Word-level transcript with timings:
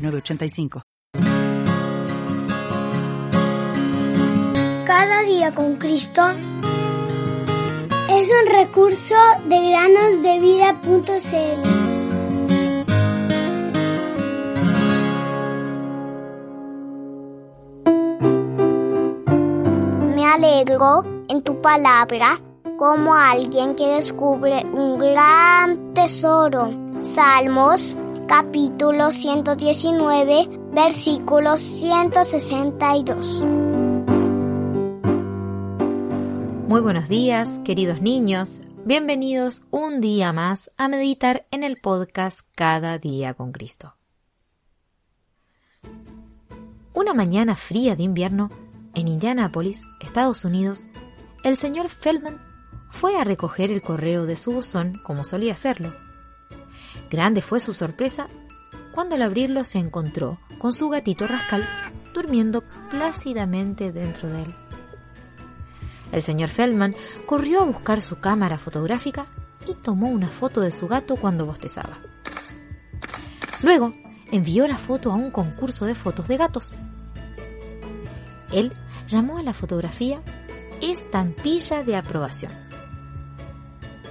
906985. 0.00 0.82
Cada 4.86 5.22
día 5.22 5.52
con 5.52 5.76
Cristo 5.76 6.22
es 8.08 8.28
un 8.28 8.46
recurso 8.52 9.14
de 9.48 9.70
granosdevida.cl. 9.70 11.60
Me 20.14 20.26
alegro 20.26 21.04
en 21.28 21.42
tu 21.42 21.60
palabra 21.60 22.40
como 22.78 23.14
alguien 23.14 23.76
que 23.76 23.86
descubre 23.86 24.64
un 24.72 24.98
gran 24.98 25.92
tesoro. 25.94 26.70
Salmos 27.02 27.96
capítulo 28.30 29.10
119 29.10 30.48
versículo 30.72 31.56
162. 31.56 33.42
Muy 36.68 36.80
buenos 36.80 37.08
días, 37.08 37.60
queridos 37.64 38.00
niños. 38.00 38.60
Bienvenidos 38.84 39.64
un 39.72 40.00
día 40.00 40.32
más 40.32 40.70
a 40.76 40.86
meditar 40.86 41.48
en 41.50 41.64
el 41.64 41.80
podcast 41.80 42.42
Cada 42.54 42.98
día 42.98 43.34
con 43.34 43.50
Cristo. 43.50 43.96
Una 46.94 47.14
mañana 47.14 47.56
fría 47.56 47.96
de 47.96 48.04
invierno, 48.04 48.52
en 48.94 49.08
Indianápolis, 49.08 49.80
Estados 50.00 50.44
Unidos, 50.44 50.84
el 51.42 51.56
señor 51.56 51.88
Feldman 51.88 52.38
fue 52.90 53.16
a 53.16 53.24
recoger 53.24 53.72
el 53.72 53.82
correo 53.82 54.24
de 54.24 54.36
su 54.36 54.52
buzón 54.52 55.00
como 55.02 55.24
solía 55.24 55.54
hacerlo. 55.54 56.09
Grande 57.10 57.42
fue 57.42 57.58
su 57.58 57.74
sorpresa 57.74 58.28
cuando 58.94 59.16
al 59.16 59.22
abrirlo 59.22 59.64
se 59.64 59.78
encontró 59.78 60.38
con 60.58 60.72
su 60.72 60.88
gatito 60.88 61.26
rascal 61.26 61.68
durmiendo 62.14 62.62
plácidamente 62.88 63.90
dentro 63.90 64.28
de 64.28 64.42
él. 64.42 64.54
El 66.12 66.22
señor 66.22 66.48
Feldman 66.48 66.94
corrió 67.26 67.62
a 67.62 67.64
buscar 67.64 68.00
su 68.00 68.20
cámara 68.20 68.58
fotográfica 68.58 69.26
y 69.66 69.74
tomó 69.74 70.08
una 70.08 70.28
foto 70.28 70.60
de 70.60 70.70
su 70.70 70.88
gato 70.88 71.16
cuando 71.16 71.46
bostezaba. 71.46 71.98
Luego 73.62 73.92
envió 74.30 74.66
la 74.66 74.78
foto 74.78 75.10
a 75.10 75.16
un 75.16 75.30
concurso 75.30 75.86
de 75.86 75.94
fotos 75.94 76.28
de 76.28 76.36
gatos. 76.36 76.76
Él 78.52 78.72
llamó 79.06 79.38
a 79.38 79.42
la 79.42 79.52
fotografía 79.52 80.22
estampilla 80.80 81.82
de 81.82 81.96
aprobación. 81.96 82.52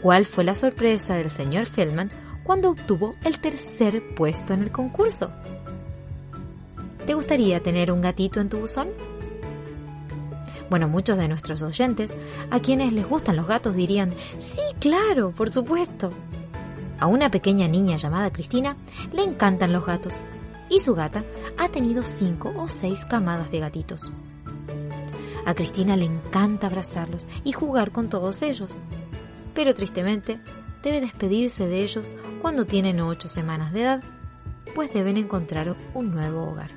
¿Cuál 0.00 0.26
fue 0.26 0.44
la 0.44 0.54
sorpresa 0.54 1.14
del 1.14 1.30
señor 1.30 1.66
Feldman 1.66 2.10
cuando 2.44 2.70
obtuvo 2.70 3.14
el 3.24 3.40
tercer 3.40 4.14
puesto 4.14 4.54
en 4.54 4.62
el 4.62 4.70
concurso? 4.70 5.30
¿Te 7.06 7.14
gustaría 7.14 7.60
tener 7.60 7.90
un 7.90 8.00
gatito 8.00 8.40
en 8.40 8.48
tu 8.48 8.58
buzón? 8.58 8.88
Bueno, 10.70 10.88
muchos 10.88 11.18
de 11.18 11.28
nuestros 11.28 11.62
oyentes, 11.62 12.14
a 12.50 12.60
quienes 12.60 12.92
les 12.92 13.08
gustan 13.08 13.36
los 13.36 13.46
gatos, 13.46 13.74
dirían, 13.74 14.14
sí, 14.38 14.60
claro, 14.78 15.32
por 15.32 15.50
supuesto. 15.50 16.10
A 16.98 17.06
una 17.06 17.30
pequeña 17.30 17.68
niña 17.68 17.96
llamada 17.96 18.32
Cristina 18.32 18.76
le 19.12 19.24
encantan 19.24 19.72
los 19.72 19.84
gatos 19.84 20.14
y 20.70 20.80
su 20.80 20.94
gata 20.94 21.24
ha 21.58 21.68
tenido 21.68 22.04
cinco 22.04 22.52
o 22.56 22.68
seis 22.68 23.04
camadas 23.04 23.50
de 23.50 23.60
gatitos. 23.60 24.10
A 25.44 25.54
Cristina 25.54 25.96
le 25.96 26.06
encanta 26.06 26.68
abrazarlos 26.68 27.28
y 27.44 27.52
jugar 27.52 27.90
con 27.90 28.08
todos 28.08 28.40
ellos, 28.40 28.78
pero 29.54 29.74
tristemente 29.74 30.40
debe 30.84 31.00
despedirse 31.00 31.66
de 31.66 31.82
ellos 31.82 32.14
cuando 32.42 32.66
tienen 32.66 33.00
ocho 33.00 33.28
semanas 33.28 33.72
de 33.72 33.82
edad, 33.82 34.02
pues 34.74 34.92
deben 34.92 35.16
encontrar 35.16 35.76
un 35.94 36.10
nuevo 36.12 36.44
hogar. 36.44 36.70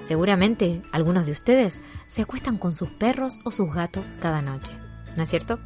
Seguramente 0.00 0.82
algunos 0.92 1.26
de 1.26 1.32
ustedes 1.32 1.80
se 2.06 2.22
acuestan 2.22 2.58
con 2.58 2.72
sus 2.72 2.90
perros 2.90 3.38
o 3.44 3.50
sus 3.50 3.72
gatos 3.72 4.14
cada 4.20 4.42
noche, 4.42 4.74
¿no 5.16 5.22
es 5.22 5.28
cierto? 5.28 5.58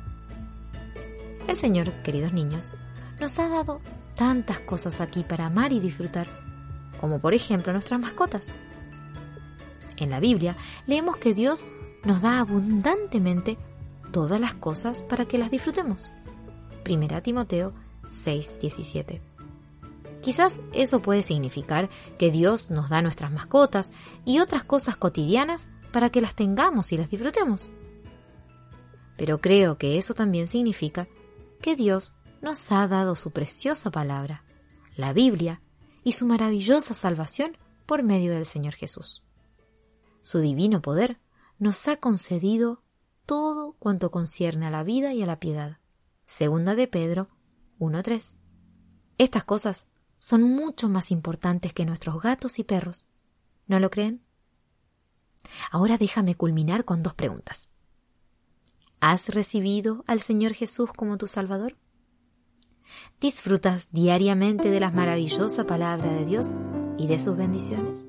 El 1.48 1.56
Señor, 1.56 1.90
queridos 2.02 2.32
niños, 2.32 2.70
nos 3.18 3.38
ha 3.38 3.48
dado 3.48 3.80
tantas 4.14 4.60
cosas 4.60 5.00
aquí 5.00 5.24
para 5.24 5.46
amar 5.46 5.72
y 5.72 5.80
disfrutar, 5.80 6.28
como 7.00 7.20
por 7.20 7.34
ejemplo 7.34 7.72
nuestras 7.72 8.00
mascotas. 8.00 8.52
En 9.96 10.10
la 10.10 10.20
Biblia 10.20 10.56
leemos 10.86 11.16
que 11.16 11.34
Dios 11.34 11.66
nos 12.04 12.20
da 12.20 12.38
abundantemente 12.38 13.58
todas 14.12 14.40
las 14.40 14.54
cosas 14.54 15.02
para 15.02 15.24
que 15.24 15.38
las 15.38 15.50
disfrutemos. 15.50 16.10
Primera 16.86 17.20
Timoteo 17.20 17.72
6:17. 18.10 19.20
Quizás 20.22 20.60
eso 20.72 21.02
puede 21.02 21.22
significar 21.22 21.90
que 22.16 22.30
Dios 22.30 22.70
nos 22.70 22.90
da 22.90 23.02
nuestras 23.02 23.32
mascotas 23.32 23.90
y 24.24 24.38
otras 24.38 24.62
cosas 24.62 24.96
cotidianas 24.96 25.66
para 25.92 26.10
que 26.10 26.20
las 26.20 26.36
tengamos 26.36 26.92
y 26.92 26.96
las 26.96 27.10
disfrutemos. 27.10 27.70
Pero 29.16 29.40
creo 29.40 29.78
que 29.78 29.98
eso 29.98 30.14
también 30.14 30.46
significa 30.46 31.08
que 31.60 31.74
Dios 31.74 32.14
nos 32.40 32.70
ha 32.70 32.86
dado 32.86 33.16
su 33.16 33.32
preciosa 33.32 33.90
palabra, 33.90 34.44
la 34.94 35.12
Biblia, 35.12 35.62
y 36.04 36.12
su 36.12 36.24
maravillosa 36.24 36.94
salvación 36.94 37.56
por 37.84 38.04
medio 38.04 38.30
del 38.30 38.46
Señor 38.46 38.74
Jesús. 38.74 39.24
Su 40.22 40.38
divino 40.38 40.82
poder 40.82 41.18
nos 41.58 41.88
ha 41.88 41.96
concedido 41.96 42.80
todo 43.26 43.74
cuanto 43.80 44.12
concierne 44.12 44.68
a 44.68 44.70
la 44.70 44.84
vida 44.84 45.14
y 45.14 45.24
a 45.24 45.26
la 45.26 45.40
piedad. 45.40 45.78
Segunda 46.26 46.74
de 46.74 46.88
Pedro 46.88 47.28
1.3. 47.78 48.34
Estas 49.16 49.44
cosas 49.44 49.86
son 50.18 50.42
mucho 50.42 50.88
más 50.88 51.10
importantes 51.10 51.72
que 51.72 51.86
nuestros 51.86 52.20
gatos 52.20 52.58
y 52.58 52.64
perros. 52.64 53.06
¿No 53.66 53.78
lo 53.80 53.90
creen? 53.90 54.22
Ahora 55.70 55.98
déjame 55.98 56.34
culminar 56.34 56.84
con 56.84 57.02
dos 57.02 57.14
preguntas. 57.14 57.70
¿Has 59.00 59.28
recibido 59.28 60.04
al 60.06 60.20
Señor 60.20 60.52
Jesús 60.52 60.90
como 60.96 61.16
tu 61.16 61.28
Salvador? 61.28 61.76
¿Disfrutas 63.20 63.92
diariamente 63.92 64.70
de 64.70 64.80
la 64.80 64.90
maravillosa 64.90 65.64
palabra 65.64 66.12
de 66.12 66.24
Dios 66.24 66.52
y 66.98 67.06
de 67.06 67.18
sus 67.18 67.36
bendiciones? 67.36 68.08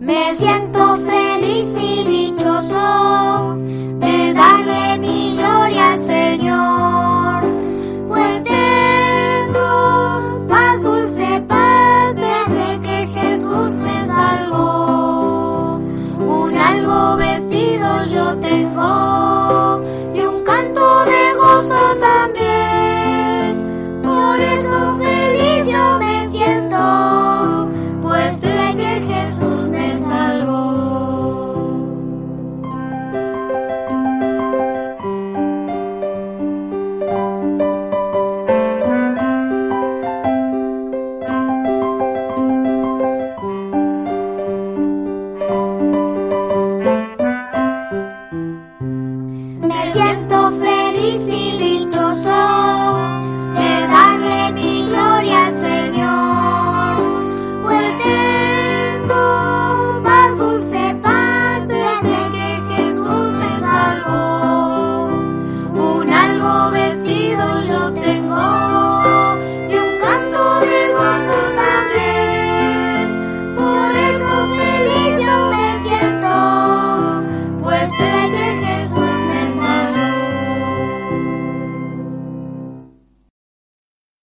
Me 0.00 0.34
siento 0.34 0.96
feliz 0.98 1.74
y 1.78 2.04
dichoso 2.04 3.54
de 3.56 4.32
darle 4.34 4.98
mi 4.98 5.32
gloria 5.36 5.92
al 5.92 5.98
Señor. 5.98 6.25